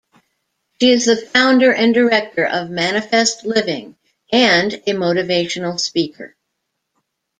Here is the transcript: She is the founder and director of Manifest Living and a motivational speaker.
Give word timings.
She 0.81 0.89
is 0.89 1.05
the 1.05 1.15
founder 1.15 1.71
and 1.71 1.93
director 1.93 2.43
of 2.47 2.71
Manifest 2.71 3.45
Living 3.45 3.95
and 4.33 4.73
a 4.73 4.93
motivational 4.93 5.79
speaker. 5.79 6.35